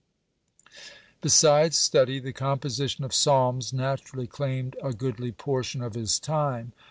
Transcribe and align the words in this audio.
(83) 0.67 0.81
Besides 1.21 1.77
study, 1.77 2.17
the 2.19 2.33
composition 2.33 3.03
of 3.03 3.13
psalms 3.13 3.71
naturally 3.71 4.25
claimed 4.25 4.75
a 4.81 4.93
goodly 4.93 5.31
portion 5.31 5.83
of 5.83 5.93
his 5.93 6.17
time. 6.17 6.73